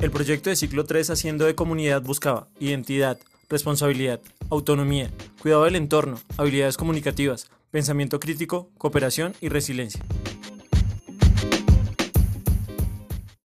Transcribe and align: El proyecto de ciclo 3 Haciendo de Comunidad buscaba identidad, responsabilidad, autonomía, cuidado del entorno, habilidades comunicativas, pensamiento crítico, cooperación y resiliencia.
El 0.00 0.12
proyecto 0.12 0.48
de 0.48 0.54
ciclo 0.54 0.84
3 0.84 1.10
Haciendo 1.10 1.44
de 1.44 1.56
Comunidad 1.56 2.02
buscaba 2.02 2.46
identidad, 2.60 3.18
responsabilidad, 3.48 4.20
autonomía, 4.48 5.10
cuidado 5.42 5.64
del 5.64 5.74
entorno, 5.74 6.20
habilidades 6.36 6.76
comunicativas, 6.76 7.50
pensamiento 7.72 8.20
crítico, 8.20 8.70
cooperación 8.78 9.34
y 9.40 9.48
resiliencia. 9.48 10.04